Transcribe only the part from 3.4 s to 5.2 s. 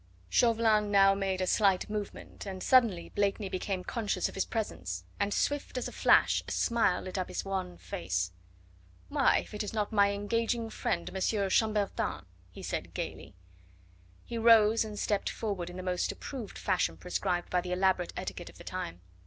became conscious of his presence,